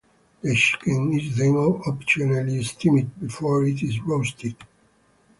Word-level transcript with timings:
The 0.41 0.55
chicken 0.55 1.13
is 1.13 1.37
then 1.37 1.53
optionally 1.53 2.63
steamed 2.63 3.19
before 3.19 3.65
it 3.67 3.83
is 3.83 3.99
roasted. 4.01 4.55